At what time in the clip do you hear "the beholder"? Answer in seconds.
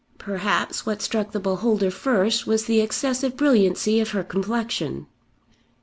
1.31-1.91